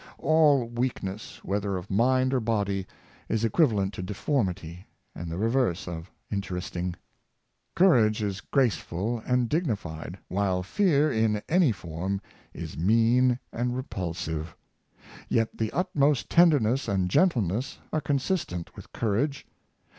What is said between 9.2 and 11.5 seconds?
and dignified; while fear, in